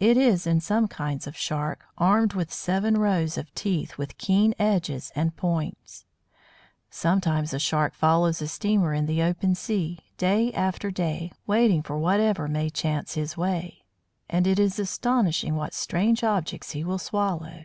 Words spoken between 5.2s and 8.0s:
points! Sometimes a Shark